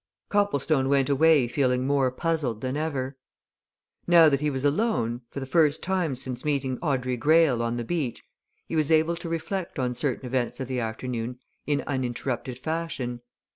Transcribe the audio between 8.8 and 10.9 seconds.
able to reflect on certain events of the